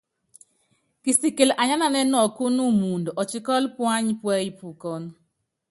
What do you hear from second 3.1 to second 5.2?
ɔtikɔ́lɔ́ puányi púɛ́yí pukɔ́n.